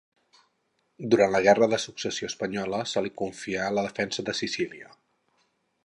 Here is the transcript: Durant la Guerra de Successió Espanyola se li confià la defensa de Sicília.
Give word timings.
Durant 1.15 1.35
la 1.35 1.41
Guerra 1.47 1.67
de 1.73 1.79
Successió 1.83 2.31
Espanyola 2.33 2.81
se 2.93 3.05
li 3.09 3.13
confià 3.23 3.71
la 3.79 3.85
defensa 3.89 4.27
de 4.31 4.37
Sicília. 4.41 4.91